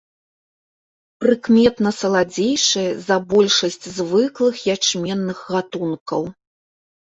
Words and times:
Прыкметна 1.23 1.91
саладзейшае 1.97 2.87
за 3.09 3.15
большасць 3.35 3.79
звыклых 3.99 4.65
ячменных 4.77 5.47
гатункаў. 5.53 6.21